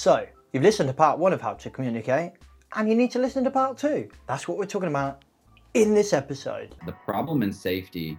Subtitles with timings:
[0.00, 2.32] So, you've listened to part one of how to communicate,
[2.74, 4.08] and you need to listen to part two.
[4.26, 5.22] That's what we're talking about
[5.74, 6.74] in this episode.
[6.86, 8.18] The problem in safety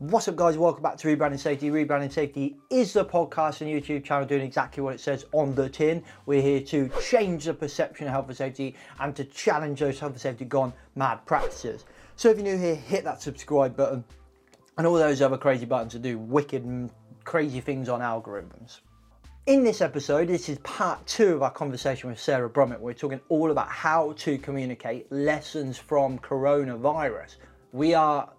[0.00, 0.56] What's up, guys?
[0.56, 1.68] Welcome back to Rebranding Safety.
[1.68, 5.68] Rebranding Safety is the podcast and YouTube channel doing exactly what it says on the
[5.68, 6.02] tin.
[6.24, 10.12] We're here to change the perception of health and safety and to challenge those health
[10.12, 11.84] and safety gone mad practices.
[12.16, 14.02] So if you're new here, hit that subscribe button
[14.78, 16.88] and all those other crazy buttons to do wicked
[17.24, 18.80] crazy things on algorithms.
[19.44, 22.80] In this episode, this is part two of our conversation with Sarah Brummett.
[22.80, 27.36] We're talking all about how to communicate lessons from coronavirus.
[27.72, 28.30] We are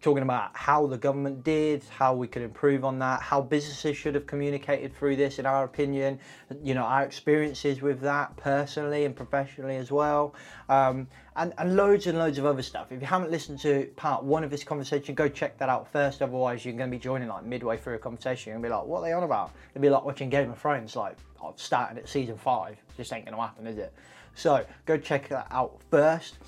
[0.00, 4.14] talking about how the government did, how we could improve on that, how businesses should
[4.14, 6.18] have communicated through this, in our opinion,
[6.62, 10.34] you know, our experiences with that personally and professionally as well,
[10.68, 12.92] um, and, and loads and loads of other stuff.
[12.92, 16.22] If you haven't listened to part one of this conversation, go check that out first.
[16.22, 19.00] Otherwise, you're going to be joining like midway through a conversation and be like, what
[19.00, 19.50] are they on about?
[19.72, 22.76] It'd be like watching Game of Thrones, like oh, starting at season five.
[22.96, 23.92] Just ain't going to happen, is it?
[24.34, 26.38] So go check that out first.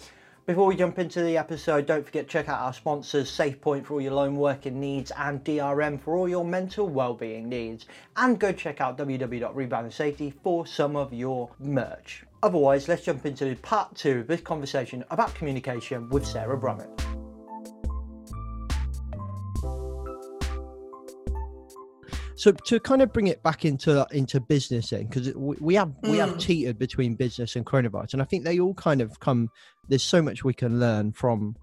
[0.51, 3.95] Before we jump into the episode, don't forget to check out our sponsors SafePoint for
[3.95, 7.87] all your lone working needs and DRM for all your mental well-being needs.
[8.17, 12.25] And go check out www.rebrandingsafety for some of your merch.
[12.42, 17.01] Otherwise, let's jump into part two of this conversation about communication with Sarah Brummett.
[22.41, 25.92] So to kind of bring it back into into business then, because we, we have
[26.05, 26.41] we have mm.
[26.41, 29.51] teetered between business and coronavirus, and I think they all kind of come.
[29.91, 31.56] There's so much we can learn from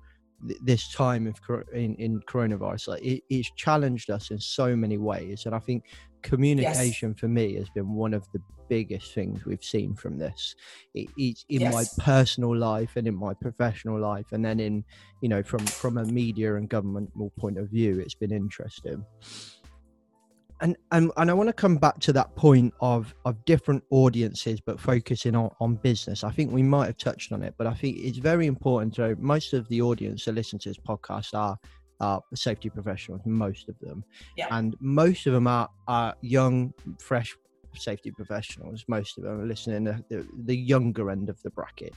[0.48, 2.90] th- this time of cor- in, in coronavirus.
[2.90, 5.86] Like it, it's challenged us in so many ways, and I think
[6.24, 8.40] communication for me has been one of the
[8.70, 10.54] biggest things we've seen from this.
[10.94, 11.74] It, it's in Yes.
[11.74, 14.84] my personal life and in my professional life, and then in
[15.22, 19.06] you know from from a media and governmental point of view, it's been interesting
[20.62, 24.60] and and, and I want to come back to that point of of different audiences,
[24.62, 26.24] but focusing on, on business.
[26.24, 29.16] I think we might have touched on it, but I think it's very important to
[29.20, 31.58] most of the audience that listen to this podcast are
[32.00, 34.04] are safety professionals, most of them,
[34.36, 34.48] Yeah.
[34.52, 37.36] and most of them are are young, fresh
[37.76, 38.86] safety professionals.
[38.88, 41.94] Most of them are listening to the, the younger end of the bracket.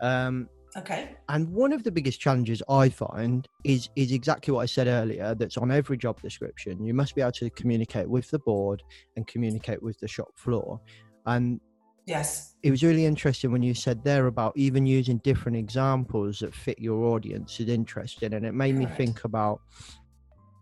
[0.00, 1.16] Um, Okay.
[1.28, 5.34] and one of the biggest challenges I find is is exactly what I said earlier.
[5.34, 6.84] That's on every job description.
[6.84, 8.82] You must be able to communicate with the board
[9.16, 10.80] and communicate with the shop floor.
[11.24, 11.60] And
[12.06, 12.54] Yes.
[12.62, 16.78] it was really interesting when you said there about even using different examples that fit
[16.78, 19.60] your audience is interesting, and it made me think about.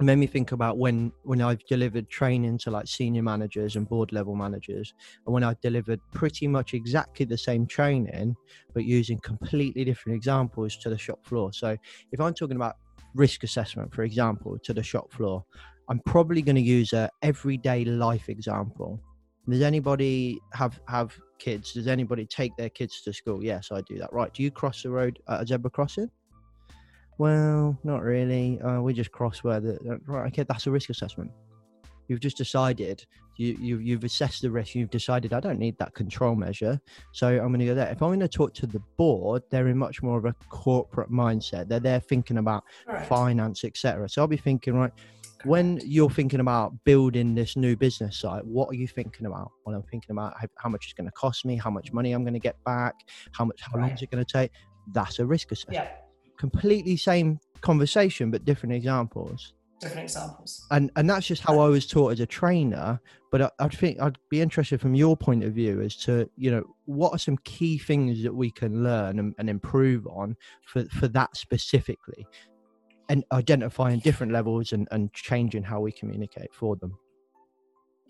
[0.00, 3.88] It made me think about when when I've delivered training to like senior managers and
[3.88, 4.92] board level managers,
[5.24, 8.34] and when I've delivered pretty much exactly the same training,
[8.72, 11.52] but using completely different examples to the shop floor.
[11.52, 11.76] So
[12.10, 12.74] if I'm talking about
[13.14, 15.44] risk assessment, for example, to the shop floor,
[15.88, 19.00] I'm probably going to use a everyday life example.
[19.48, 21.72] Does anybody have have kids?
[21.72, 23.44] Does anybody take their kids to school?
[23.44, 24.12] Yes, I do that.
[24.12, 24.32] Right?
[24.34, 26.10] Do you cross the road at a zebra crossing?
[27.18, 28.60] Well, not really.
[28.60, 30.26] Uh, we just cross where the uh, right.
[30.28, 31.30] Okay, that's a risk assessment.
[32.08, 33.04] You've just decided
[33.36, 34.74] you, you you've assessed the risk.
[34.74, 36.80] You've decided I don't need that control measure,
[37.12, 37.88] so I'm going to go there.
[37.88, 41.10] If I'm going to talk to the board, they're in much more of a corporate
[41.10, 41.68] mindset.
[41.68, 43.08] They're there thinking about Correct.
[43.08, 44.08] finance, etc.
[44.08, 44.92] So I'll be thinking, right,
[45.44, 49.50] when you're thinking about building this new business site, what are you thinking about?
[49.64, 52.12] Well, I'm thinking about how, how much it's going to cost me, how much money
[52.12, 52.94] I'm going to get back,
[53.32, 54.50] how much, how long is it going to take?
[54.92, 55.84] That's a risk assessment.
[55.84, 56.03] Yeah.
[56.38, 59.54] Completely same conversation, but different examples.
[59.80, 60.64] Different examples.
[60.70, 63.00] And and that's just how I was taught as a trainer.
[63.30, 66.50] But I, I think I'd be interested from your point of view as to you
[66.50, 70.84] know what are some key things that we can learn and, and improve on for
[70.86, 72.26] for that specifically,
[73.08, 76.96] and identifying different levels and and changing how we communicate for them.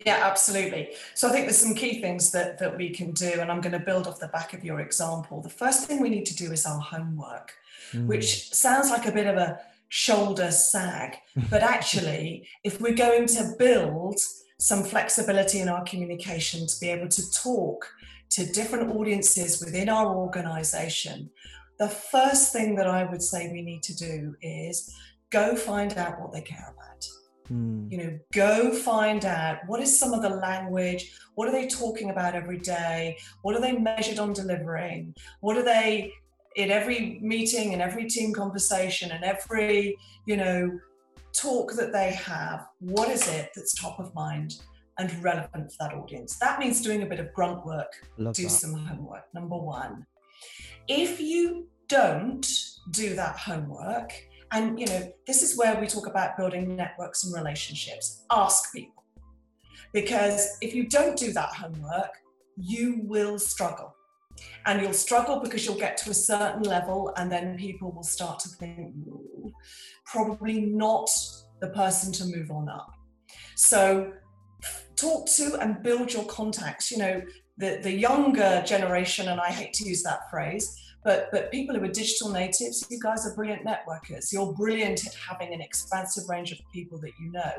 [0.05, 0.91] Yeah, absolutely.
[1.15, 3.73] So I think there's some key things that that we can do, and I'm going
[3.73, 5.41] to build off the back of your example.
[5.41, 7.55] The first thing we need to do is our homework,
[7.93, 8.07] Mm.
[8.07, 11.17] which sounds like a bit of a shoulder sag,
[11.51, 14.19] but actually, if we're going to build
[14.59, 17.87] some flexibility in our communication to be able to talk
[18.31, 21.31] to different audiences within our organization,
[21.79, 24.93] the first thing that I would say we need to do is
[25.31, 27.07] go find out what they care about
[27.53, 27.93] Mm.
[27.93, 32.09] you know go find out what is some of the language what are they talking
[32.09, 36.11] about every day what are they measured on delivering what are they
[36.57, 39.97] in every meeting and every team conversation and every,
[40.27, 40.79] you know,
[41.33, 44.63] talk that they have, what is it that's top of mind
[44.99, 46.39] and relevant for that audience?
[46.39, 48.51] That means doing a bit of grunt work, Love do that.
[48.51, 50.07] some homework, number one.
[50.87, 52.47] If you don't
[52.91, 54.13] do that homework,
[54.53, 59.03] and you know, this is where we talk about building networks and relationships, ask people.
[59.93, 62.11] Because if you don't do that homework,
[62.57, 63.95] you will struggle.
[64.67, 68.39] And you'll struggle because you'll get to a certain level, and then people will start
[68.41, 69.53] to think, "Ooh,
[70.07, 71.09] probably not
[71.61, 72.93] the person to move on up.
[73.57, 74.13] So,
[74.97, 76.91] talk to and build your contacts.
[76.91, 77.23] You know,
[77.57, 81.85] the, the younger generation, and I hate to use that phrase, but, but people who
[81.85, 84.33] are digital natives, you guys are brilliant networkers.
[84.33, 87.53] You're brilliant at having an expansive range of people that you know.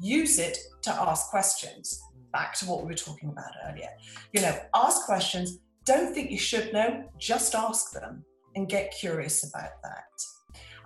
[0.00, 2.00] Use it to ask questions.
[2.32, 3.90] Back to what we were talking about earlier.
[4.32, 5.58] You know, ask questions.
[5.84, 10.04] Don't think you should know, just ask them and get curious about that.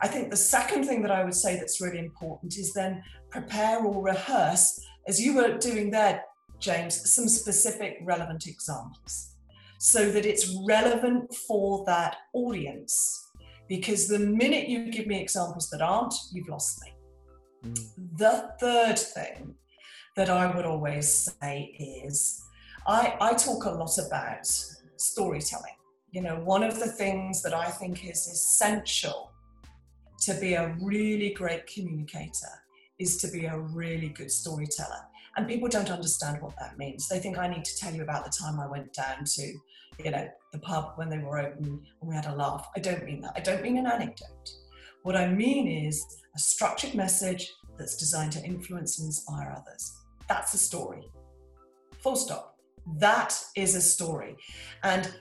[0.00, 3.84] I think the second thing that I would say that's really important is then prepare
[3.84, 6.22] or rehearse, as you were doing there,
[6.60, 9.34] James, some specific relevant examples
[9.78, 13.30] so that it's relevant for that audience.
[13.68, 16.92] Because the minute you give me examples that aren't, you've lost me.
[17.70, 18.18] Mm.
[18.18, 19.54] The third thing
[20.16, 22.42] that I would always say is
[22.86, 24.48] I, I talk a lot about
[25.00, 25.74] storytelling.
[26.10, 29.32] You know, one of the things that I think is essential
[30.22, 32.62] to be a really great communicator
[32.98, 35.00] is to be a really good storyteller.
[35.36, 37.08] And people don't understand what that means.
[37.08, 39.42] They think I need to tell you about the time I went down to,
[40.04, 41.64] you know, the pub when they were open
[42.00, 42.68] and we had a laugh.
[42.76, 43.34] I don't mean that.
[43.36, 44.50] I don't mean an anecdote.
[45.04, 46.04] What I mean is
[46.34, 49.96] a structured message that's designed to influence and inspire others.
[50.28, 51.08] That's a story.
[52.02, 52.57] Full stop.
[52.96, 54.36] That is a story.
[54.82, 55.12] And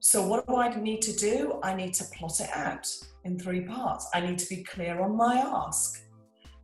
[0.00, 1.60] so, what do I need to do?
[1.62, 2.88] I need to plot it out
[3.24, 4.08] in three parts.
[4.12, 6.02] I need to be clear on my ask.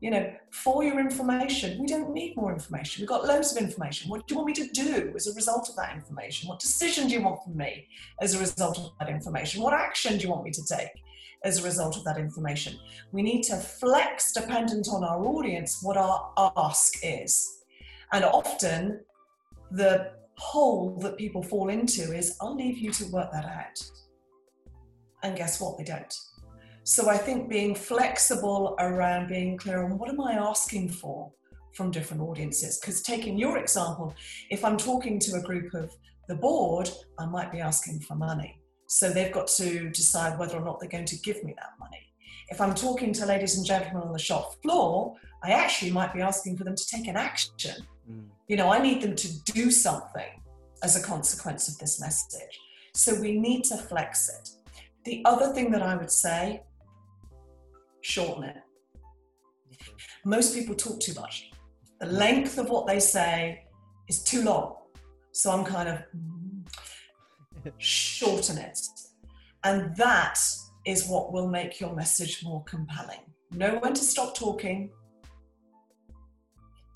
[0.01, 3.03] You know, for your information, we don't need more information.
[3.03, 4.11] We've got loads of information.
[4.11, 6.49] What do you want me to do as a result of that information?
[6.49, 7.87] What decision do you want from me
[8.21, 9.61] as a result of that information?
[9.61, 10.91] What action do you want me to take
[11.45, 12.79] as a result of that information?
[13.11, 17.65] We need to flex dependent on our audience what our ask is.
[18.13, 19.01] And often,
[19.73, 23.83] the hole that people fall into is I'll leave you to work that out.
[25.23, 25.77] And guess what?
[25.77, 26.15] They don't.
[26.85, 31.31] So I think being flexible around being clear on what am I asking for
[31.75, 32.79] from different audiences.
[32.79, 34.15] Because taking your example,
[34.51, 35.95] if I'm talking to a group of
[36.29, 36.89] the board,
[37.19, 38.59] I might be asking for money.
[38.87, 42.01] So they've got to decide whether or not they're going to give me that money.
[42.49, 46.23] If I'm talking to ladies and gentlemen on the shop floor, I actually might be
[46.23, 47.87] asking for them to take an action.
[48.11, 48.29] Mm.
[48.49, 50.43] You know, I need them to do something
[50.83, 52.59] as a consequence of this message.
[52.95, 54.49] So we need to flex it.
[55.05, 56.63] The other thing that I would say,
[58.01, 58.57] shorten it.
[60.25, 61.51] Most people talk too much.
[62.01, 63.65] The length of what they say
[64.09, 64.77] is too long.
[65.33, 66.03] So I'm kind of
[67.79, 68.79] shorten it.
[69.65, 70.39] And that
[70.87, 73.21] is what will make your message more compelling.
[73.51, 74.91] Know when to stop talking.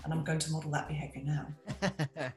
[0.03, 1.47] And I'm going to model that behavior now.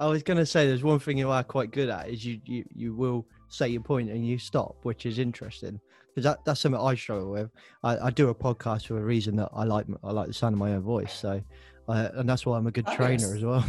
[0.00, 2.40] I was going to say there's one thing you are quite good at is you
[2.44, 5.80] you, you will say your point and you stop, which is interesting
[6.14, 7.50] because that, that's something I struggle with.
[7.82, 10.54] I, I do a podcast for a reason that I like I like the sound
[10.54, 11.42] of my own voice, so
[11.88, 13.36] uh, and that's why I'm a good Oh, trainer yes.
[13.36, 13.64] as well.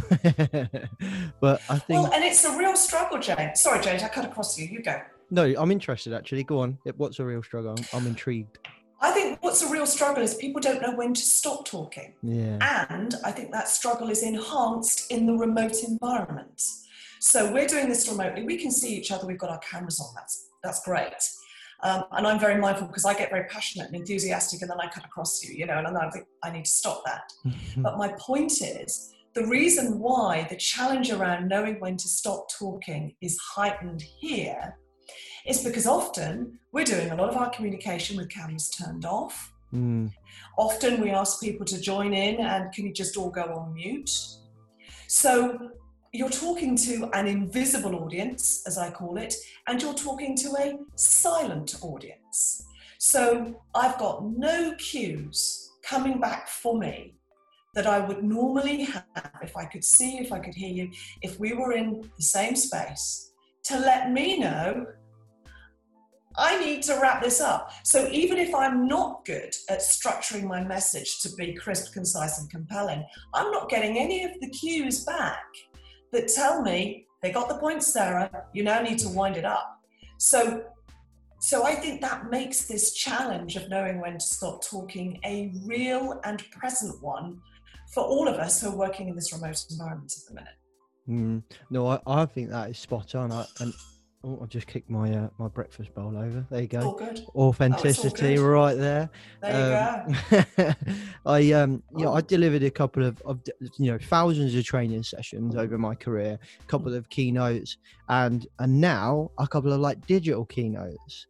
[1.40, 3.60] but I think Well, and it's a real struggle, James.
[3.60, 4.66] Sorry, James, I cut across you.
[4.66, 5.00] You go.
[5.30, 6.44] no, I'm interested actually.
[6.44, 6.78] Go on.
[6.96, 7.74] What's a real struggle?
[7.76, 8.58] I'm, I'm intrigued.
[9.00, 12.14] I think what's a real struggle is people don't know when to stop talking.
[12.22, 12.86] Yeah.
[12.88, 16.62] And I think that struggle is enhanced in the remote environment.
[17.18, 18.44] So we're doing this remotely.
[18.44, 19.26] We can see each other.
[19.26, 20.14] We've got our cameras on.
[20.14, 21.14] That's that's great.
[21.82, 24.86] Um, and I'm very mindful because I get very passionate and enthusiastic, and then I
[24.88, 27.32] cut across you, you know, and then I think I need to stop that.
[27.78, 33.14] But my point is the reason why the challenge around knowing when to stop talking
[33.20, 34.76] is heightened here
[35.46, 39.52] is because often we're doing a lot of our communication with cameras turned off.
[39.72, 40.10] Mm,
[40.58, 44.10] Often we ask people to join in and can you just all go on mute?
[45.06, 45.70] So
[46.12, 49.34] you're talking to an invisible audience, as I call it,
[49.68, 52.64] and you're talking to a silent audience.
[52.98, 57.14] So I've got no cues coming back for me
[57.74, 59.04] that I would normally have
[59.42, 60.90] if I could see, if I could hear you,
[61.22, 63.32] if we were in the same space
[63.64, 64.86] to let me know
[66.36, 67.72] I need to wrap this up.
[67.84, 72.48] So even if I'm not good at structuring my message to be crisp, concise, and
[72.48, 75.42] compelling, I'm not getting any of the cues back
[76.12, 78.30] that tell me they got the point, Sarah.
[78.52, 79.80] You now need to wind it up.
[80.18, 80.64] So
[81.42, 86.20] so I think that makes this challenge of knowing when to stop talking a real
[86.24, 87.40] and present one
[87.94, 90.54] for all of us who are working in this remote environment at the minute.
[91.08, 93.32] Mm, no, I, I think that is spot on.
[93.32, 93.72] I, and
[94.24, 96.46] oh, I just kicked my uh, my breakfast bowl over.
[96.50, 97.16] There you All go.
[97.34, 98.42] Authenticity, good.
[98.42, 99.10] right there.
[99.42, 100.64] There you go.
[100.66, 100.74] Um,
[101.26, 103.40] I um yeah I delivered a couple of, of
[103.78, 107.76] you know thousands of training sessions over my career, a couple of keynotes,
[108.08, 111.26] and and now a couple of like digital keynotes.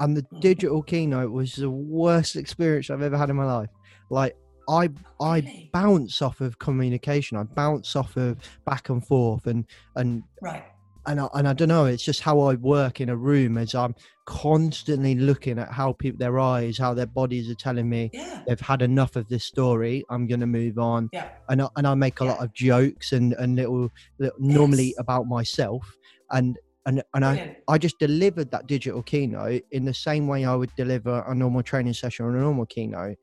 [0.00, 0.40] And the Mm.
[0.40, 3.70] digital keynote was the worst experience I've ever had in my life.
[4.10, 4.36] Like
[4.68, 7.36] I I bounce off of communication.
[7.36, 9.64] I bounce off of back and forth and
[9.96, 10.62] and Right.
[11.06, 11.86] And I, and I don't know.
[11.86, 13.94] It's just how I work in a room as I'm
[14.26, 18.42] constantly looking at how people their eyes, how their bodies are telling me Yeah.
[18.46, 20.04] they've had enough of this story.
[20.10, 21.30] I'm gonna move on, Yeah.
[21.48, 25.26] and I, and I make a lot of jokes and and little, little normally about
[25.26, 25.96] myself,
[26.30, 30.54] and and and I I just delivered that digital keynote in the same way I
[30.54, 33.16] would deliver a normal training session or a normal keynote.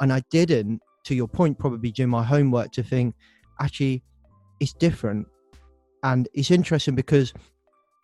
[0.00, 3.14] And I didn't, to your point, probably do my homework to think,
[3.60, 4.04] actually,
[4.60, 5.26] it's different.
[6.10, 7.32] And it's interesting because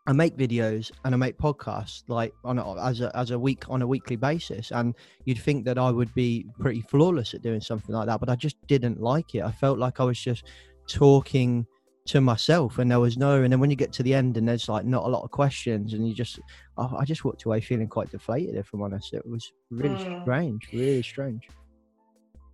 [0.09, 3.63] I make videos and I make podcasts like on a, as a as a week
[3.71, 4.95] on a weekly basis, and
[5.27, 8.35] you'd think that I would be pretty flawless at doing something like that, but I
[8.35, 9.43] just didn't like it.
[9.43, 10.43] I felt like I was just
[10.89, 11.67] talking
[12.07, 14.49] to myself and there was no and then when you get to the end and
[14.49, 16.41] there's like not a lot of questions and you just
[16.77, 20.23] oh, i just walked away feeling quite deflated if i'm honest it was really Mm.
[20.23, 21.49] strange really strange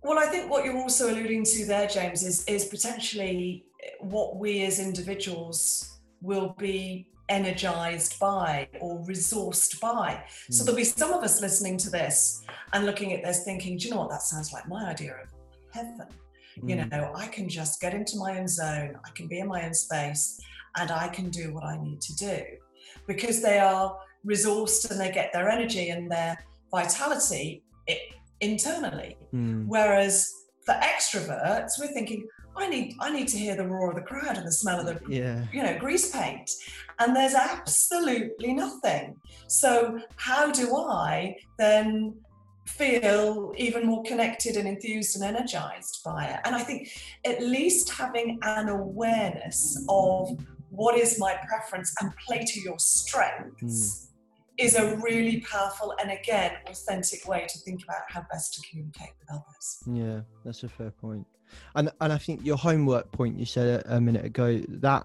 [0.01, 3.65] Well, I think what you're also alluding to there, James, is is potentially
[3.99, 10.23] what we as individuals will be energized by or resourced by.
[10.49, 10.65] So Mm.
[10.65, 12.41] there'll be some of us listening to this
[12.73, 15.29] and looking at this thinking, do you know what, that sounds like my idea of
[15.71, 16.07] heaven.
[16.55, 16.91] You Mm.
[16.91, 19.73] know, I can just get into my own zone, I can be in my own
[19.75, 20.39] space,
[20.77, 22.41] and I can do what I need to do
[23.05, 26.35] because they are resourced and they get their energy and their
[26.71, 28.01] vitality i-
[28.41, 29.17] internally.
[29.33, 29.67] Mm.
[29.67, 30.33] Whereas
[30.65, 34.37] for extroverts, we're thinking, I need, I need to hear the roar of the crowd
[34.37, 36.49] and the smell of the, yeah you know, grease paint.
[36.99, 39.15] And there's absolutely nothing.
[39.47, 42.15] So how do I then
[42.67, 46.39] feel even more connected and enthused and energized by it?
[46.43, 46.89] And I think
[47.25, 50.37] at least having an awareness of
[50.69, 54.08] what is my preference and play to your strengths
[54.59, 59.11] is a really powerful and again authentic way to think about how best to communicate
[59.19, 59.79] with others.
[59.87, 61.25] yeah that's a fair point
[61.75, 65.03] and and i think your homework point you said a, a minute ago that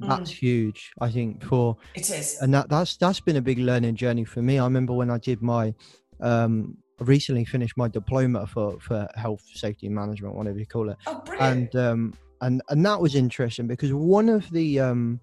[0.00, 2.38] that's huge i think for It is.
[2.40, 4.58] and that that's that's been a big learning journey for me.
[4.58, 5.74] I remember when I did my
[6.20, 10.96] um I recently finished my diploma for for health safety management, whatever you call it,
[11.06, 11.74] Oh, brilliant.
[11.74, 15.20] and um and and that was interesting because one of the um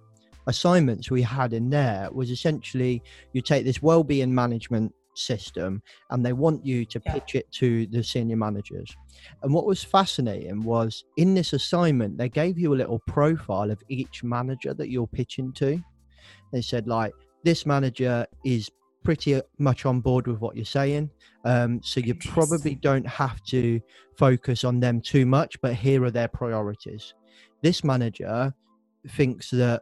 [0.48, 3.02] assignments we had in there was essentially
[3.34, 7.14] you take this well-being management system and they want you to Yeah.
[7.14, 8.90] pitch it to the senior managers.
[9.44, 13.82] And what was fascinating was in this assignment they gave you a little profile of
[13.90, 15.82] each manager that you're pitching to.
[16.54, 17.14] They said like
[17.44, 18.70] this manager is
[19.04, 21.10] pretty much on board with what you're saying
[21.46, 23.80] um, so you probably don't have to
[24.18, 27.14] focus on them too much but here are their priorities.
[27.64, 28.54] This manager
[29.10, 29.82] thinks that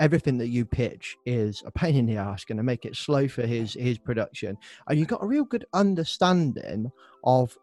[0.00, 3.28] everything that you pitch is a pain in the ass going to make it slow
[3.28, 4.56] for his his production
[4.88, 6.90] and you got a real good understanding
[7.24, 7.56] of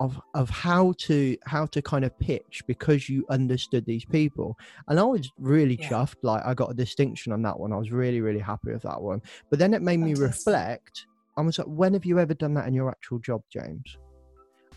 [0.00, 4.56] of of how to how to kind of pitch because you understood these people
[4.88, 5.88] and i was really Yeah.
[5.90, 8.82] chuffed like i got a distinction on that one i was really really happy with
[8.82, 9.20] that one
[9.50, 12.66] but then it made me reflect i was like when have you ever done that
[12.66, 13.98] in your actual job james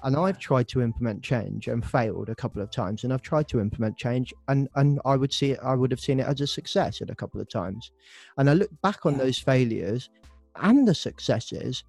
[0.05, 3.47] and I've tried to implement change and failed a couple of times, and I've tried
[3.49, 6.39] to implement change, and and I would see it, I would have seen it as
[6.41, 7.91] a success at a couple of times,
[8.37, 9.23] and I look back on Yeah.
[9.25, 10.09] those failures
[10.55, 11.83] and the successes,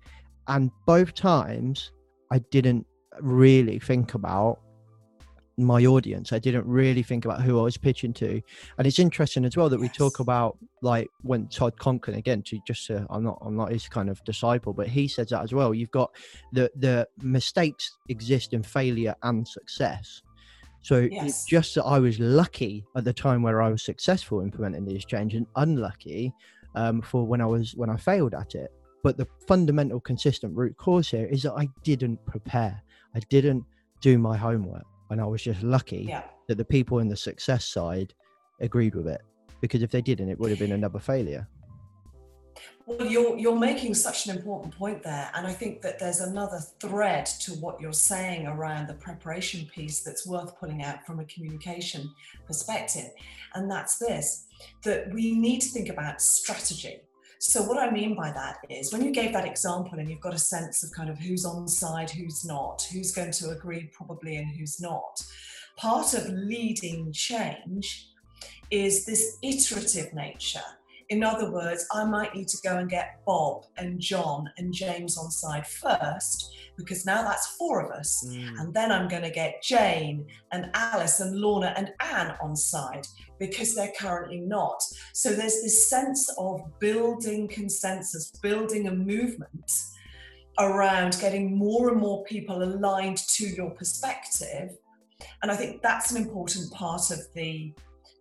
[0.48, 1.92] and both times
[2.32, 2.86] I didn't
[3.20, 4.58] really think about
[5.56, 6.32] my audience.
[6.32, 8.42] I didn't really think about who I was pitching to,
[8.78, 12.60] and it's interesting as well that we talk about like when Todd Conklin again to
[12.66, 15.54] just uh, I'm not I'm not his kind of disciple, but he says that as
[15.54, 15.72] well.
[15.72, 16.14] You've got
[16.52, 20.22] the the mistakes exist in failure and success.
[20.82, 24.84] So it's just that I was lucky at the time where I was successful implementing
[24.84, 26.32] these change and unlucky
[26.76, 28.70] um, for when I was when I failed at it.
[29.02, 32.80] But the fundamental consistent root cause here is that I didn't prepare.
[33.16, 33.64] I didn't
[34.00, 36.24] do my homework, and I was just lucky Yeah.
[36.48, 38.14] that the people in the success side
[38.60, 39.22] agreed with it.
[39.60, 41.48] Because if they didn't, it would have been another failure.
[42.86, 46.60] Well, you're you're making such an important point there, and I think that there's another
[46.80, 51.24] thread to what you're saying around the preparation piece that's worth pulling out from a
[51.24, 52.08] communication
[52.46, 53.10] perspective,
[53.54, 54.46] and that's this:
[54.84, 57.00] that we need to think about strategy.
[57.38, 60.34] So, what I mean by that is when you gave that example and you've got
[60.34, 64.36] a sense of kind of who's on side, who's not, who's going to agree probably
[64.36, 65.22] and who's not,
[65.76, 68.08] part of leading change
[68.70, 70.60] is this iterative nature.
[71.08, 75.16] In other words, I might need to go and get Bob and John and James
[75.16, 78.24] on side first, because now that's four of us.
[78.28, 78.60] Mm.
[78.60, 83.06] And then I'm going to get Jane and Alice and Lorna and Anne on side
[83.38, 84.82] because they're currently not.
[85.12, 89.70] So there's this sense of building consensus, building a movement
[90.58, 94.70] around getting more and more people aligned to your perspective.
[95.42, 97.72] And I think that's an important part of the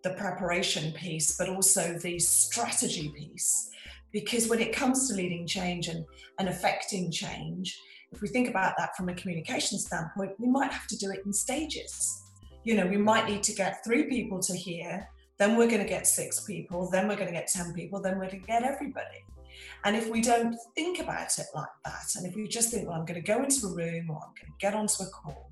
[0.06, 3.70] the preparation piece, but also the strategy piece.
[4.12, 6.04] Because when it comes to leading change and,
[6.38, 7.76] and affecting change,
[8.12, 11.20] if we think about that from a communication standpoint, we might have to do it
[11.24, 12.22] in stages.
[12.64, 15.08] You know, we might need to get three people to hear,
[15.38, 18.18] then we're going to get six people, then we're going to get 10 people, then
[18.18, 19.24] we're going to get everybody.
[19.84, 22.98] And if we don't think about it like that, and if we just think, well,
[22.98, 25.50] I'm going to go into a room or I'm going to get onto a call,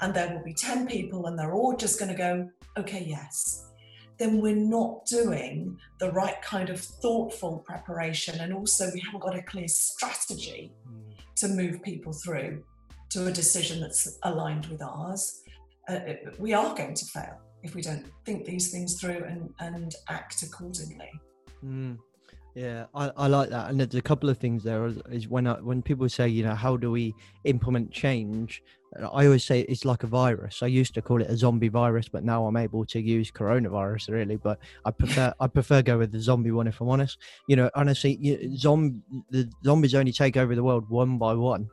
[0.00, 3.70] and there will be 10 people, and they're all just going to go, okay, yes,
[4.18, 8.40] then we're not doing the right kind of thoughtful preparation.
[8.40, 11.05] And also, we haven't got a clear strategy hmm.
[11.36, 12.62] To move people through
[13.10, 15.42] to a decision that's aligned with ours.
[15.88, 16.00] Uh,
[16.38, 20.42] we are going to fail if we don't think these things through and, and act
[20.42, 21.10] accordingly.
[21.64, 21.98] Mm.
[22.54, 24.86] Yeah, I, I like that, and there's a couple of things there.
[24.86, 27.14] Is, is when I, when people say, you know, how do we
[27.44, 28.62] implement change?
[28.98, 30.62] I always say it's like a virus.
[30.62, 34.08] I used to call it a zombie virus, but now I'm able to use coronavirus
[34.10, 34.36] really.
[34.36, 37.18] But I prefer I prefer go with the zombie one if I'm honest.
[37.48, 41.68] You know, honestly, you, zom- the zombies only take over the world one by one.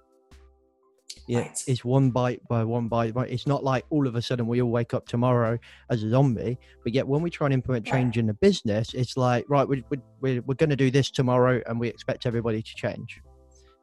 [1.28, 1.64] Yeah, Right.
[1.68, 3.14] it's one bite by one bite.
[3.14, 5.58] But it's not like all of a sudden we all wake up tomorrow
[5.90, 6.58] as a zombie.
[6.84, 9.84] But yet, when we try and implement change in the business, it's like right, we,
[9.90, 13.22] we, we're we're going to do this tomorrow, and we expect everybody to change.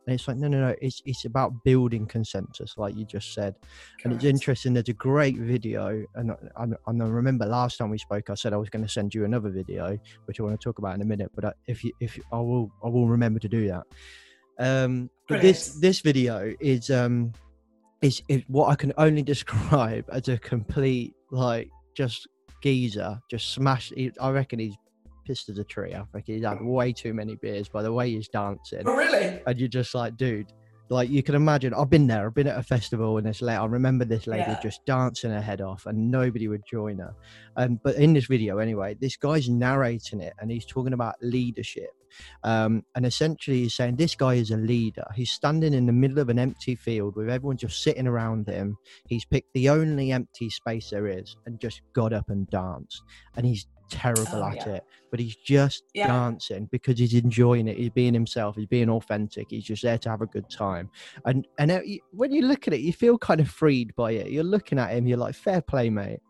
[0.06, 0.74] And it's like no, no, no.
[0.80, 3.54] It's it's about building consensus, like you just said.
[4.04, 4.72] And it's interesting.
[4.72, 8.52] There's a great video, and I, I, I remember last time we spoke, I said
[8.52, 11.02] I was going to send you another video, which I want to talk about in
[11.02, 11.30] a minute.
[11.34, 13.84] But I, if you, if I will, I will remember to do that.
[14.58, 15.82] Um, but this Brilliant.
[15.82, 17.32] this video is um
[18.02, 22.26] is, is what I can only describe as a complete like just
[22.62, 23.92] geezer, just smashed.
[23.94, 24.76] he- I reckon he's
[25.30, 25.94] pissed as a tree.
[25.94, 29.40] I think he's had way too many beers by the way he's dancing Oh, really?
[29.46, 30.52] and you're just like, dude,
[30.88, 31.72] like you can imagine.
[31.72, 32.26] I've been there.
[32.26, 33.56] I've been at a festival, and this lady.
[33.58, 34.58] I remember this lady Yeah.
[34.60, 37.14] just dancing her head off, and nobody would join her.
[37.56, 41.90] And but in this video, anyway, this guy's narrating it, and he's talking about leadership.
[42.42, 45.06] Um, and essentially, he's saying this guy is a leader.
[45.14, 48.76] He's standing in the middle of an empty field with everyone just sitting around him.
[49.06, 53.00] He's picked the only empty space there is, and just got up and danced.
[53.36, 54.74] And he's terrible Oh, at yeah.
[54.74, 56.06] it, but he's just Yeah.
[56.06, 57.76] dancing because he's enjoying it.
[57.76, 58.56] He's being himself.
[58.56, 59.46] He's being authentic.
[59.50, 60.88] He's just there to have a good time.
[61.24, 64.30] And and you- when you look at it, you feel kind of freed by it.
[64.30, 65.06] You're looking at him.
[65.06, 66.20] You're like, fair play, mate.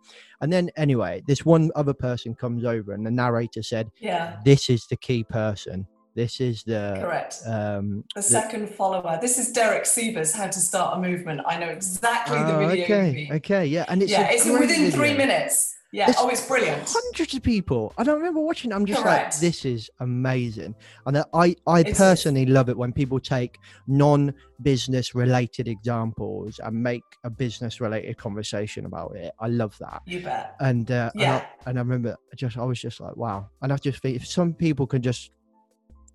[0.41, 4.71] And then anyway, this one other person comes over, and the narrator said, Yeah, "This
[4.71, 5.87] is the key person.
[6.17, 7.41] This is the correct.
[7.47, 9.19] um." The the- second follower.
[9.21, 11.43] This is Derek Sivers, How to Start a Movement.
[11.47, 15.15] I know exactly the Oh, video okay, okay, yeah, and it's yeah, it's within three
[15.15, 15.77] minutes.
[15.93, 16.89] Yeah, It's oh, it's brilliant.
[16.89, 17.93] hundreds of people.
[17.99, 18.73] I don't remember watching.
[18.73, 19.35] I'm just Correct.
[19.35, 20.77] like, this is amazing.
[21.05, 21.99] And I- I, I It is.
[21.99, 29.17] personally love it when people take non-business related examples and make a business-related conversation about
[29.17, 29.33] it.
[29.41, 30.03] I love that.
[30.07, 30.55] You bet.
[30.61, 31.47] And uh, and, I, Yeah.
[31.67, 33.49] and I remember just I was just like, wow.
[33.63, 35.31] And I just think if some people can just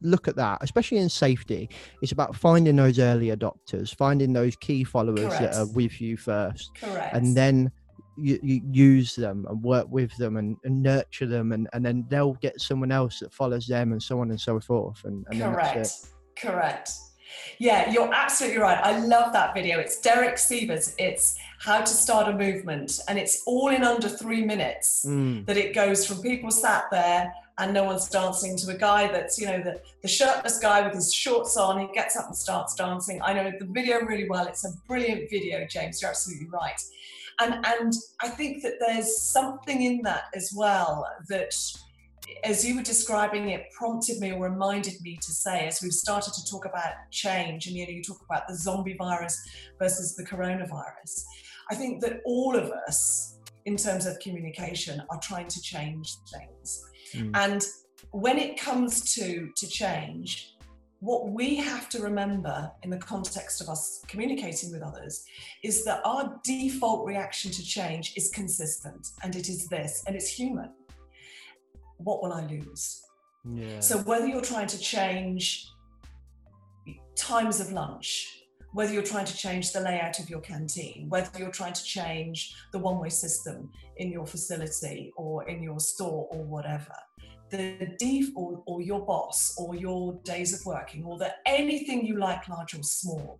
[0.02, 1.70] look at that, especially in safety,
[2.02, 6.72] it's about finding those early adopters, finding those key followers that are with you first
[6.76, 7.16] Correct.
[7.16, 7.72] and then
[8.18, 12.06] you, you use them and work with them and, and nurture them and, and then
[12.10, 15.42] they'll get someone else that follows them and so on and so forth and, and
[15.42, 15.88] then that's Correct.
[15.88, 16.42] it.
[16.42, 16.92] Correct.
[17.60, 18.78] Yeah, you're absolutely right.
[18.84, 19.80] I love that video.
[19.80, 20.96] It's Derek Sivers.
[20.98, 25.06] It's how to start a movement, and it's all in under three minutes.
[25.08, 29.08] Mm, That it goes from people sat there and no one's dancing to a guy
[29.08, 31.80] that's, you know, the, the shirtless guy with his shorts on.
[31.80, 33.22] He gets up and starts dancing.
[33.22, 34.46] I know the video really well.
[34.48, 36.02] It's a brilliant video, James.
[36.02, 36.82] You're absolutely right.
[37.40, 41.54] And and I think that there's something in that as well that
[42.44, 46.34] as you were describing it prompted me or reminded me to say as we've started
[46.34, 49.40] to talk about change and you know you talk about the zombie virus
[49.78, 51.24] versus the coronavirus
[51.70, 56.84] i think that all of us in terms of communication are trying to change things.
[57.14, 57.66] Mm, and
[58.12, 60.55] when it comes to to change
[61.06, 65.24] what we have to remember in the context of us communicating with others
[65.64, 70.28] is that our default reaction to change is consistent and it is this and it's
[70.28, 70.72] human
[71.98, 73.06] what will i lose
[73.46, 73.80] Yeah.
[73.80, 75.70] So whether you're trying to change
[77.16, 81.52] times of lunch, whether you're trying to change the layout of your canteen, whether you're
[81.52, 86.96] trying to change the one-way system in your facility or in your store or whatever,
[87.56, 92.18] the def or, or your boss or your days of working or the anything you
[92.18, 93.40] like, large or small,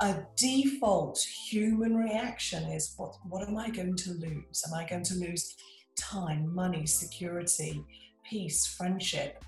[0.00, 1.18] a default
[1.50, 4.64] human reaction is what what am I going to lose?
[4.66, 5.56] Am I going to lose
[5.98, 7.84] time, money, security,
[8.28, 9.44] peace, friendship?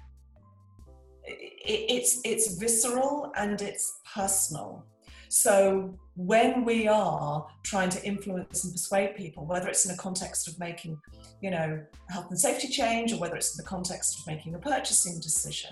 [1.25, 4.85] It, it's it's visceral and it's personal.
[5.33, 10.47] So when we are trying to influence and persuade people, whether it's in a context
[10.47, 11.01] of making,
[11.41, 14.59] you know, health and safety change, or whether it's in the context of making a
[14.59, 15.71] purchasing decision,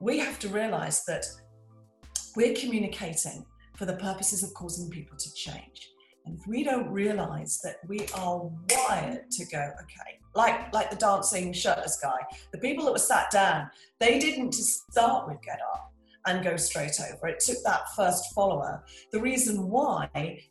[0.00, 1.26] we have to realize that
[2.34, 3.44] we're communicating
[3.76, 5.90] for the purposes of causing people to change.
[6.24, 10.96] And if we don't realize that we are wired to go, okay, like like the
[10.96, 12.20] dancing shirtless guy,
[12.52, 13.68] the people that were sat down,
[14.00, 15.92] they didn't to start with get up
[16.26, 17.28] and go straight over.
[17.28, 18.84] It took that first follower.
[19.12, 20.08] The reason why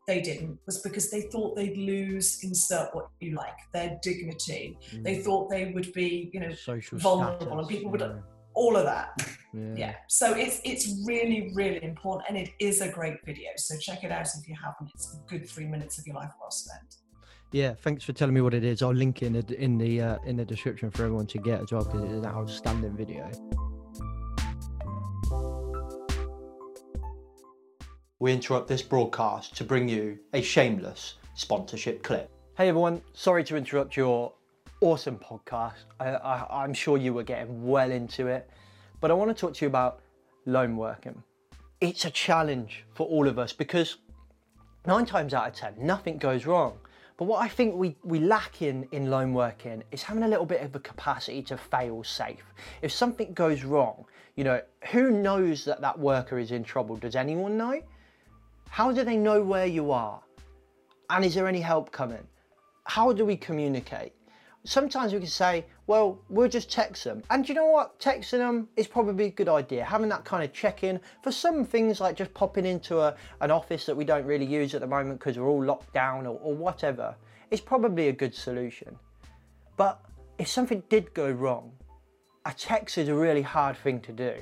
[0.07, 4.77] they didn't was because they thought they'd lose, insert what you like, their dignity.
[4.91, 5.03] Mm.
[5.03, 8.15] They thought they would be, you know, Social vulnerable status, and people would yeah.
[8.53, 9.09] all of that.
[9.55, 9.73] Yeah.
[9.77, 9.95] Yeah.
[10.09, 13.51] So it's it's really, really important and it is a great video.
[13.55, 14.91] So check it out if you haven't.
[14.93, 16.97] It's a good three minutes of your life well spent.
[17.53, 18.81] Yeah, thanks for telling me what it is.
[18.81, 21.61] I'll link it in the in the uh, in the description for everyone to get
[21.61, 23.31] as well because it is an outstanding video.
[28.17, 32.31] We interrupt this broadcast to bring you a shameless sponsorship clip.
[32.57, 34.31] Hey everyone, sorry to interrupt your
[34.79, 35.83] awesome podcast.
[35.99, 38.49] I, I'm sure you were getting well into it,
[39.01, 39.99] but I want to talk to you about
[40.45, 41.21] lone working.
[41.81, 43.97] It's a challenge for all of us because
[44.87, 46.77] nine times out of ten, nothing goes wrong.
[47.17, 50.45] But what I think we, we lack in, in lone working is having a little
[50.45, 52.45] bit of a capacity to fail safe.
[52.81, 54.05] If something goes wrong,
[54.37, 56.95] you know, who knows that that worker is in trouble?
[56.95, 57.81] Does anyone know?
[58.75, 60.19] How do they know where you are?
[61.09, 62.27] And is there any help coming?
[62.83, 64.11] How do we communicate?
[64.65, 67.23] Sometimes we can say, well, we'll just text them.
[67.29, 67.97] And you know what?
[68.01, 69.85] Texting them is probably a good idea.
[69.85, 73.49] Having that kind of check in for some things like just popping into a, an
[73.49, 76.37] office that we don't really use at the moment because we're all locked down or,
[76.41, 77.15] or whatever
[77.51, 78.99] is probably a good solution.
[79.77, 80.01] But
[80.37, 81.71] if something did go wrong,
[82.45, 84.33] a text is a really hard thing to do.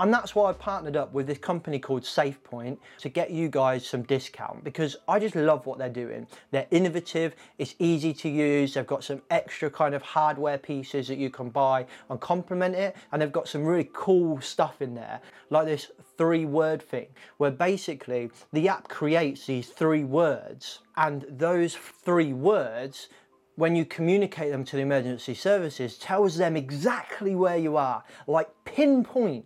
[0.00, 3.84] And that's why I partnered up with this company called SafePoint to get you guys
[3.84, 6.28] some discount because I just love what they're doing.
[6.52, 11.18] They're innovative, it's easy to use, they've got some extra kind of hardware pieces that
[11.18, 15.20] you can buy and complement it, and they've got some really cool stuff in there,
[15.50, 17.08] like this three word thing,
[17.38, 23.08] where basically the app creates these three words, and those three words
[23.56, 28.48] when you communicate them to the emergency services tells them exactly where you are, like
[28.64, 29.44] pinpoint.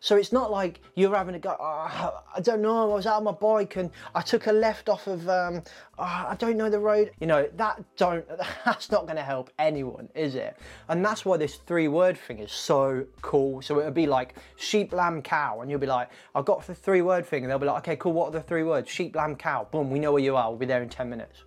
[0.00, 3.16] So it's not like you're having to go, oh, I don't know, I was out
[3.16, 5.62] on my bike and I took a left off of, um,
[5.98, 7.10] oh, I don't know the road.
[7.20, 8.24] You know, that don't,
[8.64, 10.56] that's not gonna help anyone, is it?
[10.88, 13.60] And that's why this three word thing is so cool.
[13.62, 15.60] So it would be like sheep, lamb, cow.
[15.60, 17.42] And you'll be like, I've got the three word thing.
[17.44, 18.88] And they'll be like, okay, cool, what are the three words?
[18.88, 19.66] Sheep, lamb, cow.
[19.70, 20.48] Boom, we know where you are.
[20.50, 21.42] We'll be there in 10 minutes.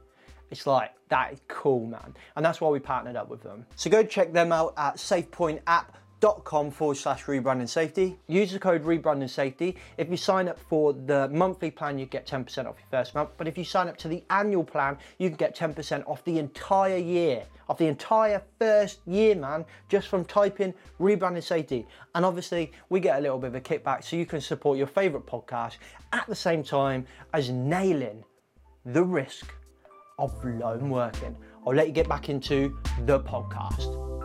[0.50, 2.14] It's like, that is cool, man.
[2.36, 3.66] And that's why we partnered up with them.
[3.76, 5.00] So go check them out at
[6.22, 8.18] safepointapp.com forward slash rebranding safety.
[8.28, 9.78] Use the code rebranding safety.
[9.98, 13.30] If you sign up for the monthly plan, you get 10% off your first month.
[13.38, 16.40] But if you sign up to the annual plan, you can get 10% off the
[16.40, 21.88] entire year, off the entire first year, man, just from typing rebranding safety.
[22.16, 24.88] And obviously, we get a little bit of a kickback so you can support your
[24.88, 25.78] favorite podcast
[26.14, 28.24] at the same time as nailing
[28.86, 29.54] the risk
[30.20, 31.36] of lone working.
[31.66, 34.21] I'll let you get back into the podcast.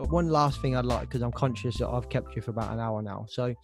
[0.00, 2.72] But one last thing I'd like, because I'm conscious that I've kept you for about
[2.72, 3.26] an hour now.
[3.28, 3.54] So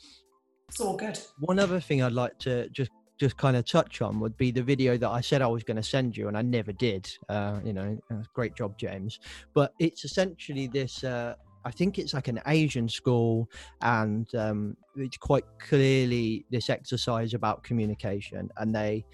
[0.69, 1.19] It's all good.
[1.39, 4.63] one other thing I'd like to just just kind of touch on would be the
[4.63, 7.09] video that I said I was going to send you, and I never did.
[7.31, 9.19] Uh, you know, uh, great job, James.
[9.55, 11.03] But it's essentially this.
[11.03, 13.49] Uh, I think it's like an Asian school,
[13.81, 19.07] and um, it's quite clearly this exercise about communication, and they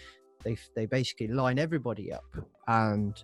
[0.42, 2.24] they they basically line everybody up,
[2.66, 3.14] and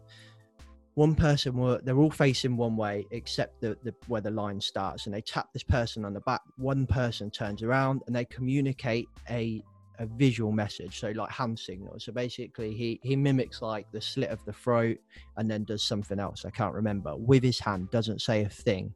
[0.99, 5.07] one person were they're all facing one way except the, the where the line starts,
[5.07, 6.41] and they tap this person on the back.
[6.57, 9.63] One person turns around and they communicate a
[10.01, 12.05] a visual message so like hand signals.
[12.05, 14.99] So basically he he mimics like the slit of the throat
[15.37, 16.45] and then does something else.
[16.45, 17.15] I can't remember.
[17.17, 18.93] With his hand doesn't say a thing.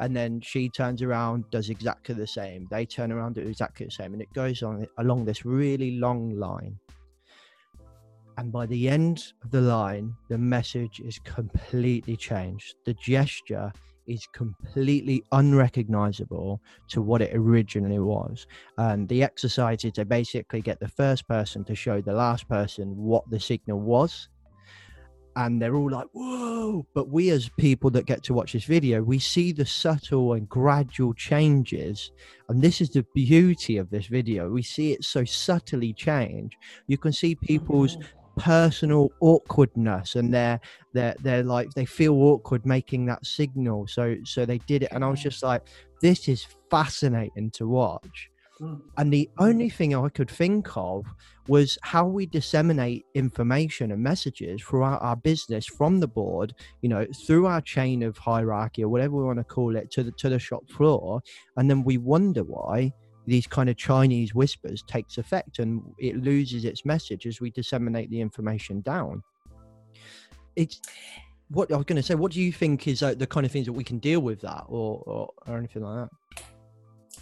[0.00, 2.68] And then she turns around does exactly the same.
[2.70, 4.12] They turn around do exactly the same.
[4.12, 6.78] And it goes on along this really long line
[8.38, 12.74] And by the end of the line, the message is completely changed.
[12.84, 13.72] The gesture
[14.06, 18.46] is completely unrecognizable to what it originally was.
[18.78, 22.96] And the exercise is to basically get the first person to show the last person
[22.96, 24.28] what the signal was.
[25.34, 26.86] And they're all like, whoa.
[26.94, 30.48] But we, as people that get to watch this video, we see the subtle and
[30.48, 32.10] gradual changes.
[32.48, 34.48] And this is the beauty of this video.
[34.48, 36.56] We see it so subtly change.
[36.86, 38.15] You can see people's mm-hmm.
[38.36, 40.60] Personal awkwardness and they're
[40.92, 43.86] they're they're like they feel awkward making that signal.
[43.86, 45.62] So so they did it and i was just like
[46.02, 48.30] this is fascinating to watch.
[48.60, 48.80] Mm.
[48.96, 51.04] And the only thing i could think of
[51.48, 57.06] was how we disseminate information and messages throughout our business from the board you know
[57.26, 60.28] through our chain of hierarchy or whatever we want to call it to the to
[60.28, 61.20] the shop floor
[61.56, 62.92] and then we wonder why
[63.26, 68.08] these kind of Chinese whispers takes effect and it loses its message as we disseminate
[68.10, 69.22] the information down.
[70.54, 70.80] It's
[71.48, 72.14] what I was going to say.
[72.14, 74.40] What do you think is uh, the kind of things that we can deal with
[74.40, 76.44] that, or or, or anything like that?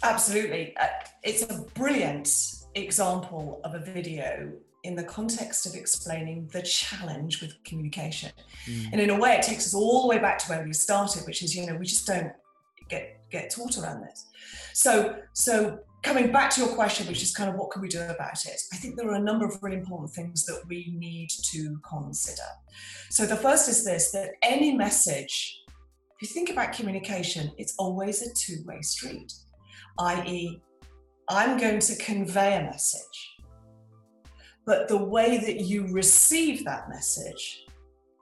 [0.03, 0.87] Absolutely, uh,
[1.23, 2.29] it's a brilliant
[2.75, 4.51] example of a video
[4.83, 8.31] in the context of explaining the challenge with communication,
[8.67, 8.89] mm.
[8.91, 11.25] and in a way, it takes us all the way back to where we started,
[11.25, 12.31] which is you know we just don't
[12.89, 14.25] get get taught around this.
[14.73, 17.99] So so coming back to your question, which is kind of what can we do
[17.99, 18.61] about it?
[18.71, 22.43] I think there are a number of really important things that we need to consider.
[23.09, 28.21] So the first is this that any message, if you think about communication, it's always
[28.21, 29.33] a two way street,
[29.97, 30.61] i.e.,
[31.27, 33.17] I'm going to convey a message.
[34.63, 37.65] But the way that you receive that message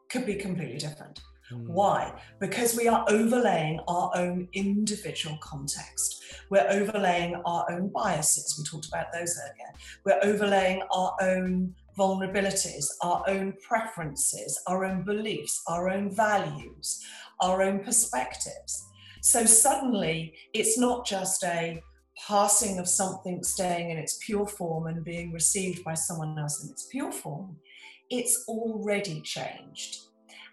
[0.10, 1.20] could be completely different.
[1.54, 1.68] Mm.
[1.68, 2.20] Why?
[2.40, 6.24] Because we are overlaying our own individual context.
[6.50, 8.56] We're overlaying our own biases.
[8.58, 9.74] We talked about those earlier.
[10.06, 17.00] We're overlaying our own vulnerabilities, our own preferences, our own beliefs, our own values,
[17.42, 18.88] our own perspectives.
[19.22, 21.82] So suddenly, it's not just a
[22.28, 26.72] passing of something staying in its pure form and being received by someone else in
[26.72, 27.58] its pure form.
[28.10, 30.08] It's already changed.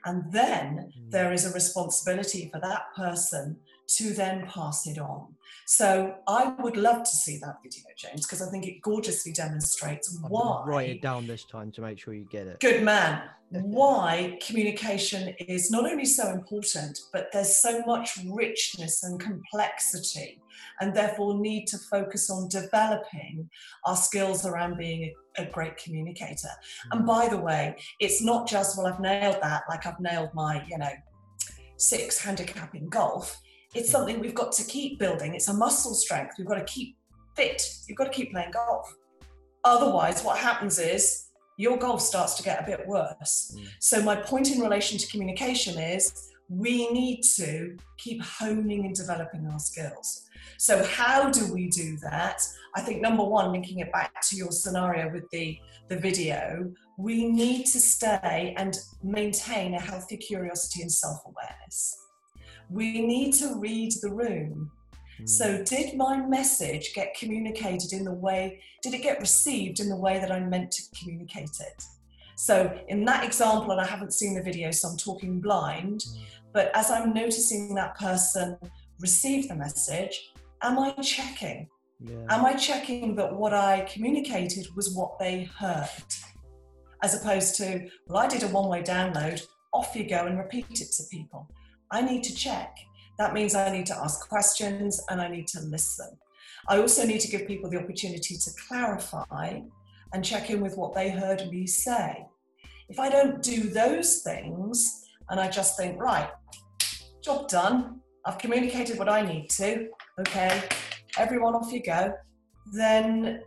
[0.05, 1.11] And then mm.
[1.11, 3.59] there is a responsibility for that person
[3.97, 5.35] to then pass it on.
[5.71, 10.19] So I would love to see that video, James, because I think it gorgeously demonstrates
[10.29, 10.65] why.
[10.67, 12.59] Write it down this time to make sure you get it.
[12.59, 13.23] Good man.
[13.51, 20.41] why communication is not only so important, but there's so much richness and complexity,
[20.81, 23.49] and therefore need to focus on developing
[23.85, 26.49] our skills around being a, a great communicator.
[26.89, 26.99] Mm.
[26.99, 30.65] And by the way, it's not just, well, I've nailed that, like I've nailed my,
[30.69, 30.91] you know,
[31.77, 33.41] six handicap in golf
[33.75, 35.35] it's something we've got to keep building.
[35.35, 36.35] It's a muscle strength.
[36.39, 36.97] We've got to keep
[37.37, 37.63] fit.
[37.87, 38.93] You've got to keep playing golf.
[39.65, 43.55] Otherwise, what happens is your golf starts to get a bit worse.
[43.57, 43.69] Mm.
[43.79, 49.47] So, my point in relation to communication is we need to keep honing and developing
[49.47, 50.27] our skills.
[50.57, 52.43] So, how do we do that?
[52.75, 57.31] I think number one, linking it back to your scenario with the, the video, we
[57.31, 61.97] need to stay and maintain a healthy curiosity and self awareness
[62.71, 64.71] we need to read the room.
[65.27, 65.65] So, hmm.
[65.65, 70.19] did my message get communicated in the way, did it get received in the way
[70.19, 71.83] that I meant to communicate it?
[72.37, 76.23] So, in that example, and I haven't seen the video, so I'm talking blind, hmm.
[76.53, 78.57] but as I'm noticing that person
[79.01, 81.69] receive the message, am I checking?
[81.99, 82.25] Yeah.
[82.31, 85.89] Am I checking that what I communicated was what they heard?
[87.03, 90.67] As opposed to, well, I did a one way download, off you go and repeat
[90.71, 91.49] it to people.
[91.91, 92.77] I need to check.
[93.19, 96.09] That means I need to ask questions and I need to listen.
[96.69, 99.61] I also need to give people the opportunity to clarify
[100.13, 102.25] and check in with what they heard me say.
[102.89, 106.31] If I don't do those things and I just think, right,
[107.23, 109.89] job done, I've communicated what I need to,
[110.21, 110.63] okay,
[111.19, 112.13] everyone off you go,
[112.73, 113.43] then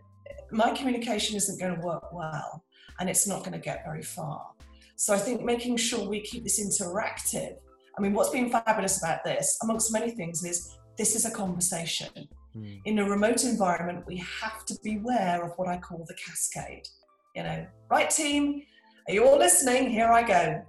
[0.51, 2.63] my communication isn't going to work well
[2.99, 4.51] and it's not going to get very far.
[4.95, 7.55] So I think making sure we keep this interactive
[7.97, 12.09] I mean, what's been fabulous about this, amongst many things, is this is a conversation.
[12.55, 12.81] Mm.
[12.85, 16.87] In a remote environment, we have to beware of what I call the cascade.
[17.35, 18.63] You know, right team,
[19.07, 19.89] are you all listening?
[19.89, 20.61] Here I go.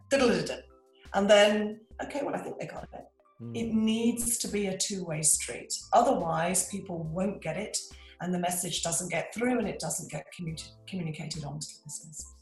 [1.14, 3.04] And then, okay, well, I think they got it.
[3.42, 3.56] Mm.
[3.56, 5.72] It needs to be a two way street.
[5.92, 7.78] Otherwise, people won't get it,
[8.20, 12.34] and the message doesn't get through and it doesn't get commu- communicated onto the business.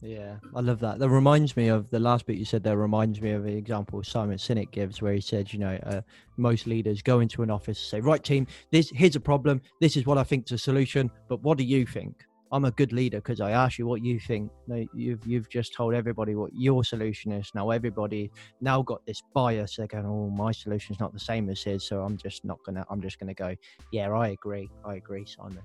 [0.00, 0.98] Yeah, I love that.
[0.98, 2.62] That reminds me of the last bit you said.
[2.62, 6.02] There reminds me of the example Simon Sinek gives, where he said, you know, uh,
[6.36, 9.60] most leaders go into an office and say, "Right, team, this here's a problem.
[9.80, 11.10] This is what I think is a solution.
[11.28, 14.18] But what do you think?" I'm a good leader because I ask you what you
[14.18, 14.50] think.
[14.94, 17.50] You've you've just told everybody what your solution is.
[17.54, 18.30] Now everybody
[18.60, 19.76] now got this bias.
[19.76, 22.86] They're going, oh, my solution's not the same as his, so I'm just not gonna.
[22.90, 23.54] I'm just gonna go.
[23.92, 24.70] Yeah, I agree.
[24.84, 25.62] I agree, Simon.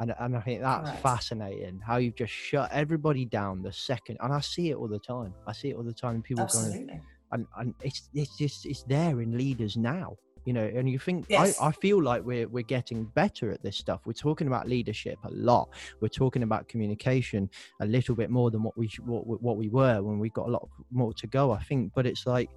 [0.00, 1.02] And, and I think that's Correct.
[1.02, 4.16] fascinating how you've just shut everybody down the second.
[4.20, 5.34] And I see it all the time.
[5.46, 6.22] I see it all the time.
[6.22, 10.88] People going, and and it's it's just it's there in leaders now you know and
[10.88, 11.60] you think Yes.
[11.60, 15.18] I, I feel like we're we're getting better at this stuff we're talking about leadership
[15.24, 15.68] a lot
[16.00, 17.48] we're talking about communication
[17.80, 20.50] a little bit more than what we what, what we were when we got a
[20.50, 22.48] lot more to go i think but it's like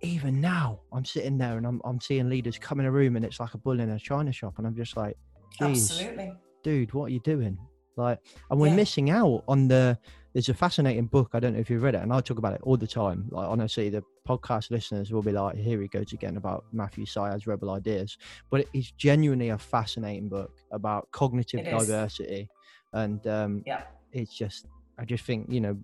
[0.00, 3.24] even now i'm sitting there and i'm, I'm seeing leaders come in a room and
[3.24, 5.16] it's like a bull in a china shop and i'm just like
[5.60, 6.34] Absolutely.
[6.66, 7.56] Dude, what are you doing?
[7.96, 8.18] Like,
[8.50, 8.74] and we're Yeah.
[8.82, 9.96] missing out on the.
[10.32, 11.30] There's a fascinating book.
[11.32, 13.26] I don't know if you've read it, and I talk about it all the time.
[13.30, 17.46] Like, honestly, the podcast listeners will be like, "Here he goes again about Matthew Syed's
[17.46, 18.18] Rebel Ideas,"
[18.50, 21.86] but it is genuinely a fascinating book about cognitive It is.
[21.86, 22.48] diversity,
[22.92, 23.82] and um, Yeah.
[24.12, 24.66] it's just.
[24.98, 25.74] I just think you know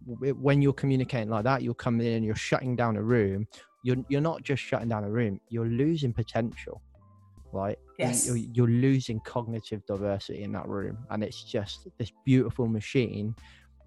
[0.48, 3.46] when you're communicating like that, you're coming in and you're shutting down a room.
[3.84, 5.38] You're you're not just shutting down a room.
[5.48, 6.82] You're losing potential
[7.52, 7.78] right?
[7.98, 8.26] You- Yes.
[8.26, 13.34] You're, you're losing cognitive diversity in that room, and it's just this beautiful machine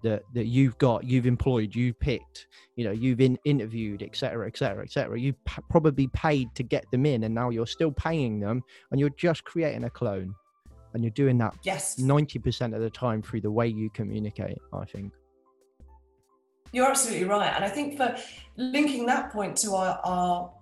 [0.02, 4.84] that that you've got, you've employed, you picked, you know, you've been interviewed, etc., etc.,
[4.84, 5.18] etc.
[5.18, 9.00] You've p- probably paid to get them in, and now you're still paying them, and
[9.00, 10.34] you're just creating a clone,
[10.94, 11.98] and you're doing that Yes.
[11.98, 14.58] ninety percent of the time through the way you communicate.
[14.72, 15.12] I think.
[16.72, 17.52] You're absolutely right.
[17.54, 18.16] And I think for
[18.56, 20.52] linking that point to our, our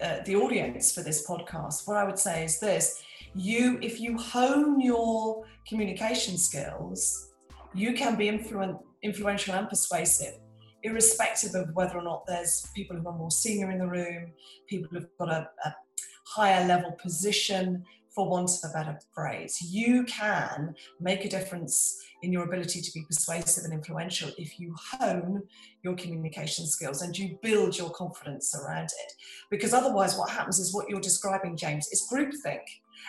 [0.00, 3.02] uh, the audience for this podcast, what I would say is this:
[3.34, 7.30] you, if you hone your communication skills,
[7.74, 10.34] you can be influen- influential and persuasive,
[10.82, 14.32] irrespective of whether or not there's people who are more senior in the room,
[14.68, 15.74] people who've got a, a
[16.26, 19.58] higher level position, for want of a better phrase.
[19.62, 24.74] You can make a difference in your ability to be persuasive and influential if you
[24.92, 25.42] hone
[25.82, 29.12] your communication skills and you build your confidence around it.
[29.50, 32.62] Because otherwise, what happens is what you're describing, James, is groupthink.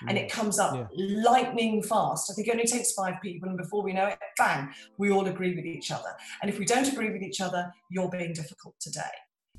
[0.08, 0.32] And it mm.
[0.32, 1.22] comes up Yeah.
[1.30, 2.32] lightning fast.
[2.32, 5.28] I think it only takes five people, and before we know it, bang, we all
[5.28, 6.16] agree with each other.
[6.42, 9.02] And if we don't agree with each other, you're being difficult today.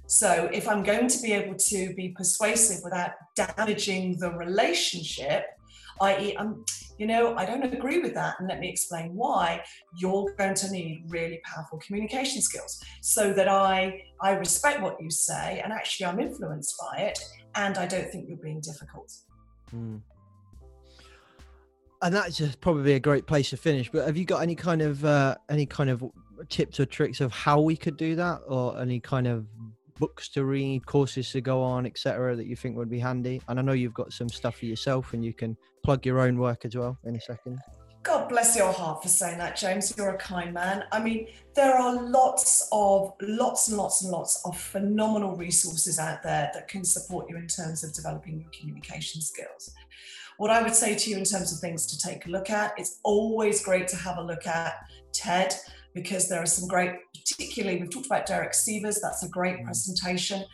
[0.06, 5.44] So if I'm going to be able to be persuasive without damaging the relationship,
[6.00, 6.64] i.e., um,
[6.98, 9.62] you know, I don't agree with that, and let me explain why.
[9.98, 15.10] You're going to need really powerful communication skills, so that I I respect what you
[15.10, 17.18] say, and actually I'm influenced by it,
[17.54, 19.12] and I don't think you're being difficult.
[19.74, 20.00] Mm.
[22.02, 23.90] And that's just probably a great place to finish.
[23.90, 26.04] But have you got any kind of uh, any kind of
[26.48, 29.46] tips or tricks of how we could do that, or any kind of
[29.98, 33.40] books to read, courses to go on, etc., that you think would be handy?
[33.48, 36.38] And I know you've got some stuff for yourself, and you can plug your own
[36.38, 37.60] work as well in a second.
[38.02, 39.94] God bless your heart for saying that, James.
[39.96, 40.84] You're a kind man.
[40.90, 46.22] I mean, there are lots of, lots and lots and lots of phenomenal resources out
[46.22, 49.72] there that can support you in terms of developing your communication skills.
[50.38, 52.74] What I would say to you in terms of things to take a look at,
[52.76, 54.74] it's always great to have a look at
[55.12, 55.54] TED
[55.94, 59.64] because there are some great, particularly we've talked about Derek Sivers, that's a great mm.
[59.64, 60.44] presentation.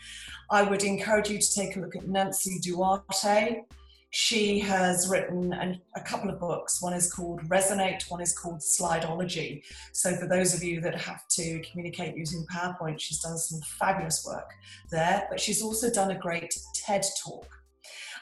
[0.51, 3.63] I would encourage you to take a look at Nancy Duarte.
[4.11, 5.53] She has written
[5.95, 6.81] a couple of books.
[6.81, 9.63] One is called Resonate, one is called Slideology.
[9.93, 14.25] So, for those of you that have to communicate using PowerPoint, she's done some fabulous
[14.27, 14.51] work
[14.91, 17.47] there, but she's also done a great TED talk.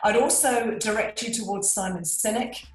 [0.02, 2.66] I'd also direct you towards Simon Sinek,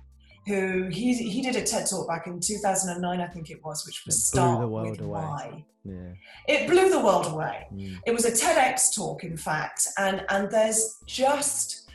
[0.48, 4.04] who he, he did a TED talk back in 2009, I think it was, which
[4.06, 5.22] was It blew the Start world with away.
[5.22, 5.66] Why.
[5.84, 6.14] Yeah.
[6.48, 7.68] It blew the world away.
[7.74, 8.00] Mm.
[8.06, 11.90] It was a TEDx talk, in fact, and and there's just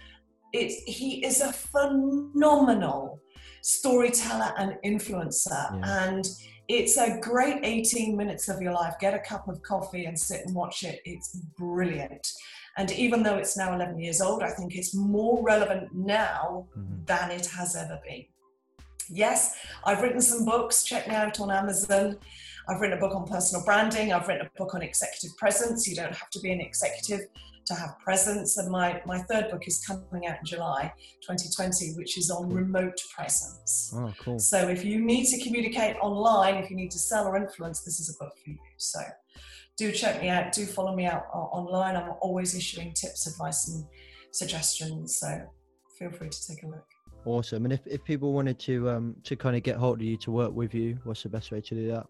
[0.52, 0.70] it.
[0.88, 3.20] He is a phenomenal
[3.62, 6.04] storyteller and influencer, Yeah.
[6.08, 6.24] and
[6.68, 8.94] it's a great 18 minutes of your life.
[9.00, 11.00] Get a cup of coffee and sit and watch it.
[11.04, 12.26] It's brilliant.
[12.76, 17.06] And even though it's now 11 years old, I think it's more relevant now Mhm.
[17.06, 18.24] than it has ever been.
[19.08, 20.84] Yes, I've written some books.
[20.84, 22.18] Check me out on Amazon.
[22.68, 24.12] I've written a book on personal branding.
[24.12, 25.86] I've written a book on executive presence.
[25.86, 27.20] You don't have to be an executive
[27.66, 28.56] to have presence.
[28.56, 30.92] And my, my third book is coming out in July
[31.22, 33.92] 2020, which is on remote presence.
[33.96, 34.38] Oh, cool.
[34.38, 38.00] So if you need to communicate online, if you need to sell or influence, this
[38.00, 38.58] is a book for you.
[38.78, 39.00] So
[39.76, 40.52] do check me out.
[40.52, 41.96] Do follow me out online.
[41.96, 43.84] I'm always issuing tips, advice, and
[44.32, 45.18] suggestions.
[45.18, 45.42] So
[45.98, 46.86] feel free to take a look.
[47.26, 47.64] Awesome.
[47.64, 50.30] And if, if people wanted to um to kind of get hold of you to
[50.30, 52.06] work with you, what's the best way to do that?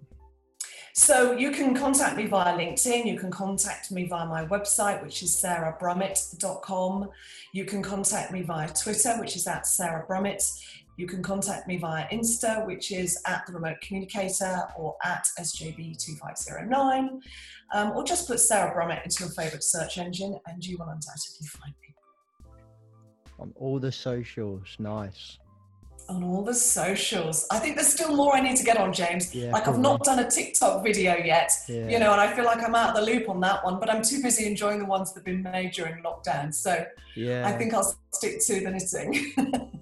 [0.92, 3.06] So you can contact me via LinkedIn.
[3.06, 7.10] You can contact me via my website, which is sarahbrummett.com.
[7.52, 10.42] You can contact me via Twitter, which is at Sarah Brummett.
[10.96, 17.20] You can contact me via Insta, which is at the remote communicator or at SJB2509,
[17.74, 21.46] um, or just put Sarah Brummett into your favourite search engine and you will undoubtedly
[21.46, 21.85] find me.
[23.38, 25.38] On all the socials, nice.
[26.08, 27.46] On all the socials.
[27.50, 29.34] I think there's still more I need to get on, James.
[29.34, 31.88] Yeah, like, I've not done a TikTok video yet, Yeah.
[31.88, 33.90] you know, and I feel like I'm out of the loop on that one, but
[33.92, 36.54] I'm too busy enjoying the ones that have been made during lockdown.
[36.54, 37.46] So Yeah.
[37.48, 39.32] I think I'll stick to the knitting.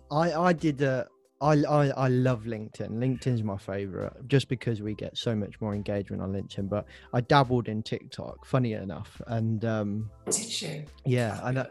[0.11, 1.05] I I did uh
[1.41, 2.91] I, I I love LinkedIn.
[2.93, 6.69] LinkedIn's my favorite just because we get so much more engagement on LinkedIn.
[6.69, 10.85] But I dabbled in TikTok, funny enough, and um, Did you?
[11.05, 11.67] yeah, and uh,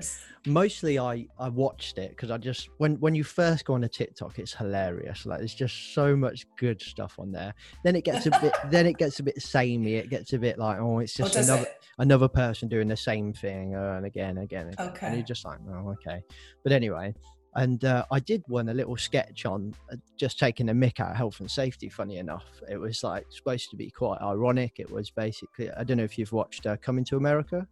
[0.46, 3.90] mostly I I watched it because I just when when you first go on a
[3.90, 5.26] TikTok, it's hilarious.
[5.26, 7.54] Like there's just so much good stuff on there.
[7.84, 9.96] Then it gets a bit then it gets a bit samey.
[9.96, 11.78] It gets a bit like oh, it's Oh, just another it?
[12.00, 14.94] another person doing the same thing uh, and again, again, again.
[15.08, 16.22] And you're just like, oh, okay.
[16.64, 17.14] But anyway,
[17.56, 21.12] and uh, I did one a little sketch on uh, just taking a mick out
[21.12, 21.90] of health and safety.
[21.90, 24.80] Funny enough, it was like supposed to be quite ironic.
[24.80, 27.68] It was basically, I don't know if you've watched uh, Coming to America.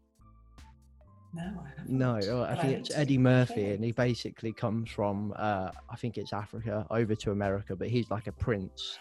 [1.33, 1.89] No, I haven't.
[1.89, 2.95] No, I think it's.
[2.95, 7.75] Eddie Murphy, and he basically comes from, uh, I think it's Africa, over to America,
[7.75, 8.99] but he's like a prince.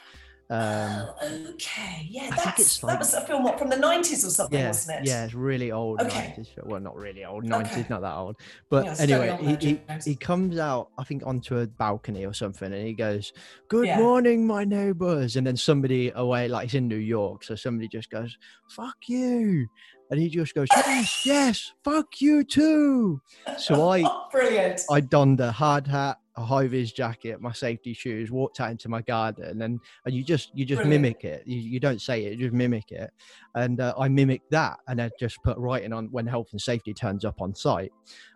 [0.50, 2.08] Um, oh, okay.
[2.10, 5.00] Yeah, that's, it's that was a film what, from the 90s or something, yeah, wasn't
[5.00, 5.06] it?
[5.06, 6.00] yeah, it's really old.
[6.00, 6.34] Okay.
[6.36, 6.68] 90s, film.
[6.68, 7.44] well, not really old.
[7.50, 7.82] Okay.
[7.82, 8.36] 90s, not that old.
[8.68, 12.72] But Yeah, anyway, he, he, he comes out, I think, onto a balcony or something,
[12.72, 13.32] and he goes,
[13.68, 13.96] "Good Yeah.
[13.98, 18.10] morning, my neighbors." And then somebody away, like he's in New York, so somebody just
[18.10, 18.36] goes,
[18.70, 19.68] "Fuck you,"
[20.10, 23.20] and he just goes, "Yes, yes, fuck you too."
[23.58, 24.80] So I brilliant.
[24.90, 28.88] I donned a hard hat, a high vis jacket, my safety shoes, walked out into
[28.88, 31.02] my garden, and and you just you just Brilliant.
[31.02, 31.42] mimic it.
[31.46, 33.10] You, you don't say it, you just mimic it.
[33.54, 36.94] And uh, I mimicked that, and I just put writing on when health and safety
[36.94, 37.92] turns up on site,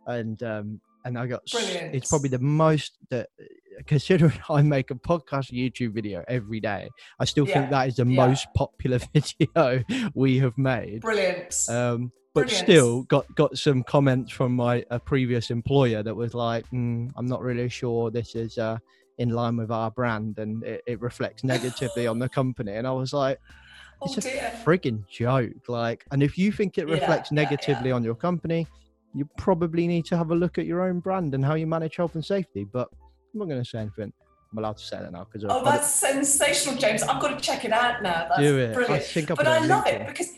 [0.07, 3.29] and um and I got s- it's probably the most that
[3.87, 7.97] considering I make a podcast YouTube video every day, I still Yeah, think that is
[7.97, 8.27] the yeah.
[8.27, 9.83] most popular video
[10.14, 11.01] we have made.
[11.01, 11.55] Brilliant.
[11.68, 12.66] Um, but Brilliant.
[12.66, 17.27] still got got some comments from my a previous employer that was like, mm, I'm
[17.27, 18.79] not really sure this is uh,
[19.18, 22.72] in line with our brand and it, it reflects negatively on the company.
[22.72, 23.39] And I was like,
[24.03, 24.53] oh it's a dear.
[24.64, 25.68] frigging joke.
[25.68, 27.37] Like, and if you think it reflects yeah.
[27.37, 28.66] negatively on your company,
[29.14, 31.95] you probably need to have a look at your own brand and how you manage
[31.97, 32.64] health and safety.
[32.64, 32.89] But
[33.35, 34.12] I'm not going to say anything.
[34.53, 37.03] I'm allowed to say that now because Oh, that's sensational, James.
[37.03, 38.26] I've got to check it out now.
[38.28, 38.72] That's do it.
[38.72, 39.16] Brilliant.
[39.16, 40.28] I've but I love it because,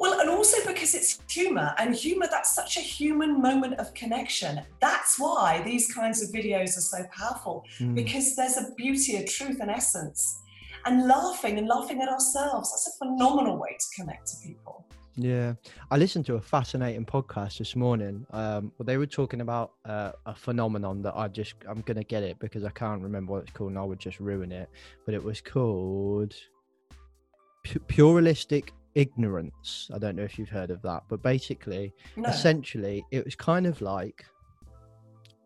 [0.00, 4.60] well, and also because it's humor, and humor, that's such a human moment of connection.
[4.80, 7.94] That's why these kinds of videos are so powerful Mm.
[7.94, 10.40] because there's a beauty, a truth, and essence.
[10.84, 14.84] And laughing and laughing at ourselves, that's a phenomenal way to connect to people.
[15.20, 15.54] Yeah,
[15.90, 18.24] I listened to a fascinating podcast this morning.
[18.30, 22.22] Um, well, they were talking about uh, a phenomenon that I just I'm gonna get
[22.22, 24.70] it because I can't remember what it's called, and I would just ruin it.
[25.04, 26.34] But it was called
[27.64, 29.90] pu- pluralistic ignorance.
[29.92, 32.28] I don't know if you've heard of that, but basically, No.
[32.28, 34.24] essentially, it was kind of like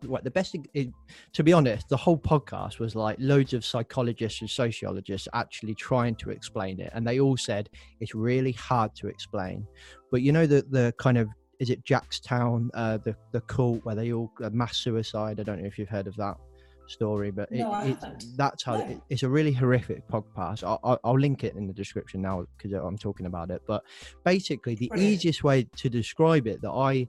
[0.06, 0.88] what the best it,
[1.32, 6.14] to be honest the whole podcast was like loads of psychologists and sociologists actually trying
[6.16, 7.68] to explain it and they all said
[8.00, 9.66] it's really hard to explain.
[10.10, 11.28] But you know the the kind of
[11.58, 15.40] is it jackstown uh the the cult where they all uh, mass suicide?
[15.40, 16.36] I don't know if you've heard of that
[16.88, 17.96] story but it, No, it
[18.36, 18.84] that's how No.
[18.84, 20.64] it, it's a really horrific podcast.
[20.64, 23.62] I'll, I'll, I'll link it in the description now because i'm talking about it.
[23.66, 23.82] But
[24.24, 25.12] basically the Brilliant.
[25.14, 27.06] easiest way to describe it that i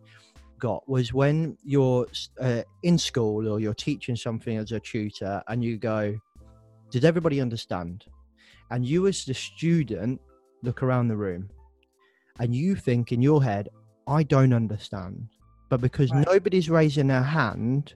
[0.59, 2.07] got was when you're
[2.39, 6.15] uh, in school or you're teaching something as a tutor and you go
[6.91, 8.05] did everybody understand?
[8.69, 10.21] And you as the student
[10.61, 11.49] look around the room
[12.39, 13.69] and you think in your head
[14.07, 15.27] i don't understand.
[15.69, 16.25] But because Right.
[16.27, 17.95] nobody's raising their hand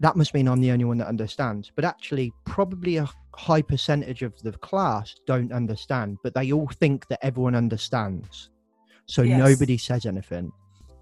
[0.00, 1.70] that must mean i'm the only one that understands.
[1.74, 7.06] But actually probably a high percentage of the class don't understand but they all think
[7.08, 8.50] that everyone understands.
[9.06, 9.38] So Yes.
[9.38, 10.52] nobody says anything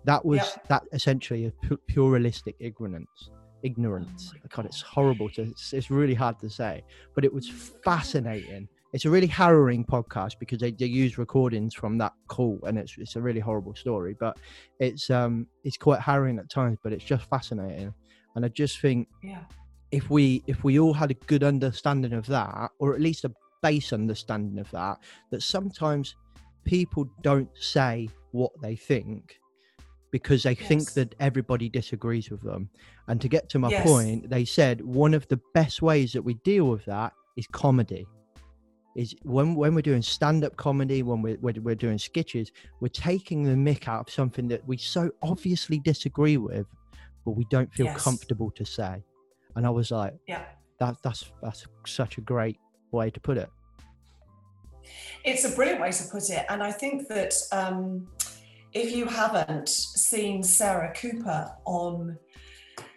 [0.06, 0.68] that was Yep.
[0.68, 1.52] that essentially a
[1.92, 3.30] pluralistic ignorance
[3.62, 6.82] ignorance Oh god it's horrible to it's, it's really hard to say
[7.14, 7.48] but it was
[7.84, 12.78] fascinating it's a really harrowing podcast because they, they use recordings from that call and
[12.78, 14.36] it's it's a really horrible story but
[14.78, 17.92] it's um it's quite harrowing at times but it's just fascinating
[18.34, 19.44] and i just think Yeah.
[19.90, 23.32] if we if we all had a good understanding of that or at least a
[23.62, 24.98] base understanding of that
[25.30, 26.14] that sometimes
[26.64, 29.38] people don't say what they think
[30.10, 32.68] because they think that everybody disagrees with them
[33.08, 33.82] and to get to my Yes.
[33.82, 38.06] point they said one of the best ways that we deal with that is comedy
[38.96, 42.50] is when when we're doing stand-up comedy when we're, we're, we're doing sketches
[42.80, 46.66] we're taking the mick out of something that we so obviously disagree with
[47.24, 48.02] but we don't feel Yes.
[48.02, 49.02] comfortable to say
[49.56, 50.44] And I was like, Yeah.
[50.80, 52.58] that that's that's such a great
[52.92, 53.50] way to put it.
[55.24, 56.44] It's a brilliant way to put it.
[56.48, 58.06] And I think that um,
[58.72, 62.18] if you haven't seen Sarah Cooper on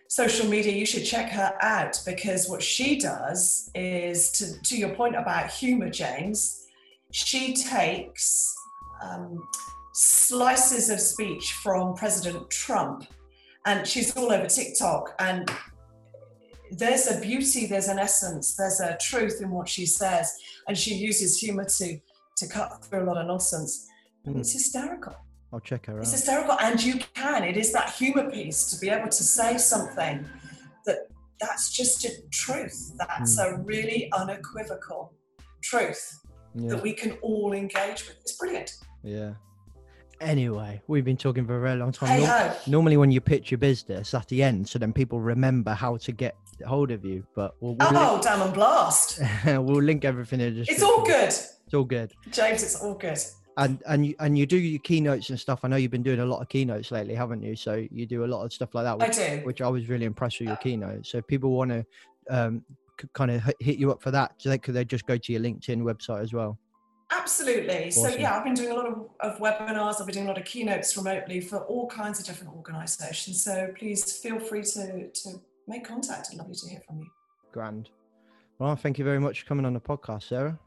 [0.08, 4.96] social media, you should check her out because what she does is, to, to your
[4.96, 6.66] point about humor, James,
[7.12, 8.54] she takes
[9.02, 9.42] um,
[9.94, 13.06] slices of speech from President Trump
[13.66, 15.16] and she's all over TikTok.
[15.20, 15.50] And
[16.72, 20.34] there's a beauty, there's an essence, there's a truth in what she says.
[20.68, 22.00] And she uses humor to
[22.40, 23.88] to cut through a lot of nonsense.
[24.26, 24.40] Mm.
[24.40, 25.16] it's hysterical.
[25.52, 26.12] I'll check her It's out.
[26.14, 27.44] hysterical, and you can.
[27.44, 30.26] It is that humor piece to be able to say something
[30.86, 31.08] that
[31.40, 32.94] that's just a truth.
[32.98, 33.56] That's hmm.
[33.56, 35.14] a really unequivocal
[35.62, 36.20] truth
[36.54, 36.70] Yeah.
[36.70, 38.18] that we can all engage with.
[38.22, 38.74] It's brilliant.
[39.04, 39.34] Yeah.
[40.22, 42.22] Anyway, we've been talking for a very long time.
[42.22, 42.54] Hey.
[42.68, 46.12] Normally, when you pitch your business at the end, so then people remember how to
[46.12, 46.36] get
[46.68, 47.24] hold of you.
[47.36, 49.22] But we'll we'll, Oh, damn and blast.
[49.46, 51.30] we'll link everything in the It's all good.
[51.30, 52.12] It's all good.
[52.32, 53.18] James, it's all good.
[53.60, 55.60] And and you and you do your keynotes and stuff.
[55.64, 57.58] I know you've been doing a lot of keynotes lately, haven't you?
[57.58, 58.94] So you do a lot of stuff like that.
[58.94, 59.46] I Which, do.
[59.46, 61.12] which I was really impressed with your keynotes.
[61.12, 61.86] So if people want to
[62.30, 62.64] um,
[63.14, 65.42] kind of hit you up for that, so they could they just go to your
[65.42, 66.58] LinkedIn website as well.
[67.12, 67.92] Absolutely.
[67.92, 70.00] So yeah, I've been doing a lot of, of webinars.
[70.00, 73.44] I've been doing a lot of keynotes remotely for all kinds of different organisations.
[73.44, 76.30] So please feel free to to make contact.
[76.32, 77.08] I'd love you to hear from you.
[77.52, 77.90] Grand.
[78.60, 80.60] Well, thank you very much for coming on the podcast, Sarah.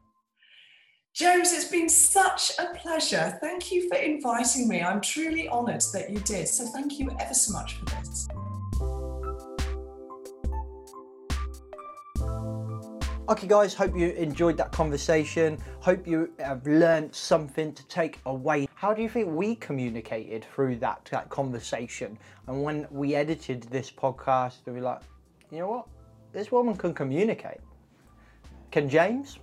[1.13, 3.37] James, it's been such a pleasure.
[3.39, 4.81] Thank you for inviting me.
[4.81, 6.47] I'm truly honoured that you did.
[6.47, 8.27] So thank you ever so much for this.
[13.29, 15.59] Okay, guys, hope you enjoyed that conversation.
[15.81, 18.67] Hope you have learned something to take away.
[18.73, 22.17] How do you think we communicated through that, that conversation?
[22.47, 25.01] And when we edited this podcast, we were like,
[25.51, 25.87] you know what?
[26.31, 27.61] This woman can communicate.
[28.71, 29.37] Can James?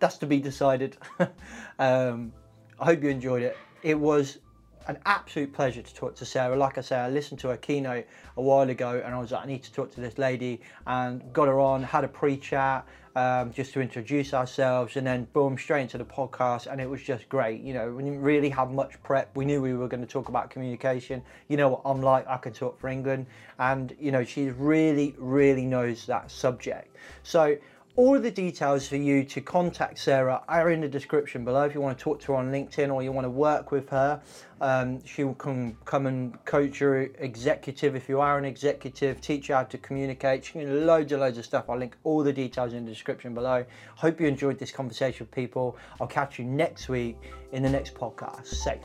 [0.00, 0.96] That's to be decided.
[1.78, 2.32] um,
[2.78, 3.56] I hope you enjoyed it.
[3.82, 4.38] It was
[4.86, 6.56] an absolute pleasure to talk to Sarah.
[6.56, 9.44] Like I say, I listened to her keynote a while ago and I was like,
[9.44, 12.86] I need to talk to this lady and got her on, had a pre chat
[13.16, 16.66] um, just to introduce ourselves and then boom, straight into the podcast.
[16.70, 17.60] And it was just great.
[17.62, 19.34] You know, we didn't really have much prep.
[19.36, 21.22] We knew we were going to talk about communication.
[21.48, 23.26] You know what I'm like, I can talk for England.
[23.58, 26.96] And, you know, she really, really knows that subject.
[27.22, 27.56] So,
[27.96, 31.64] all the details for you to contact Sarah are in the description below.
[31.64, 33.88] If you want to talk to her on LinkedIn or you want to work with
[33.90, 34.20] her,
[34.60, 37.94] um, she will come, come and coach your executive.
[37.94, 40.44] If you are an executive, teach you how to communicate.
[40.44, 41.66] She can loads and loads of stuff.
[41.68, 43.64] I'll link all the details in the description below.
[43.96, 45.76] Hope you enjoyed this conversation with people.
[46.00, 47.16] I'll catch you next week
[47.52, 48.46] in the next podcast.
[48.46, 48.80] Safe.